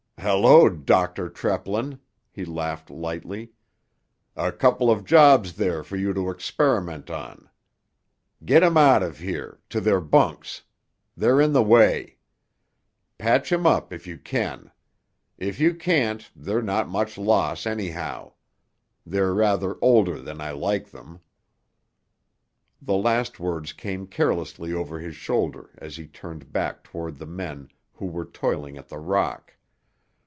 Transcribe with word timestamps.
"Hello, 0.23 0.69
Dr. 0.69 1.31
Treplin," 1.31 1.97
he 2.31 2.45
laughed 2.45 2.91
lightly. 2.91 3.53
"A 4.35 4.51
couple 4.51 4.91
of 4.91 5.03
jobs 5.03 5.53
there 5.53 5.83
for 5.83 5.97
you 5.97 6.13
to 6.13 6.29
experiment 6.29 7.09
on. 7.09 7.49
Get 8.45 8.61
'em 8.61 8.77
out 8.77 9.01
of 9.01 9.17
here—to 9.17 9.81
their 9.81 9.99
bunks; 9.99 10.61
they're 11.17 11.41
in 11.41 11.53
the 11.53 11.63
way. 11.63 12.17
Patch 13.17 13.51
'em 13.51 13.65
up 13.65 13.91
if 13.91 14.05
you 14.05 14.19
can. 14.19 14.69
If 15.39 15.59
you 15.59 15.73
can't 15.73 16.29
they're 16.35 16.61
not 16.61 16.87
much 16.87 17.17
loss, 17.17 17.65
anyhow. 17.65 18.33
They're 19.03 19.33
rather 19.33 19.79
older 19.83 20.21
than 20.21 20.39
I 20.39 20.51
like 20.51 20.93
'em." 20.93 21.21
The 22.79 22.93
last 22.95 23.39
words 23.39 23.73
came 23.73 24.05
carelessly 24.05 24.71
over 24.71 24.99
his 24.99 25.15
shoulder 25.15 25.71
as 25.79 25.95
he 25.95 26.05
turned 26.05 26.53
back 26.53 26.83
toward 26.83 27.17
the 27.17 27.25
men 27.25 27.69
who 27.93 28.05
were 28.05 28.25
toiling 28.25 28.77
at 28.77 28.87
the 28.87 28.99
rock. 28.99 29.55